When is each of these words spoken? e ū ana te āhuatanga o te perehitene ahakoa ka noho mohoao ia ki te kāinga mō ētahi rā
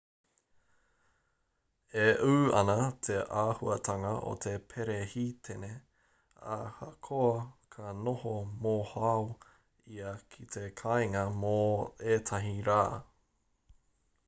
e 2.03 2.05
ū 2.27 2.37
ana 2.59 2.75
te 3.07 3.17
āhuatanga 3.41 4.13
o 4.31 4.31
te 4.45 4.53
perehitene 4.71 5.69
ahakoa 6.55 7.35
ka 7.77 7.91
noho 7.99 8.33
mohoao 8.65 9.27
ia 9.99 10.15
ki 10.31 10.47
te 10.57 10.63
kāinga 10.83 11.23
mō 11.45 11.57
ētahi 12.17 12.55
rā 12.71 12.81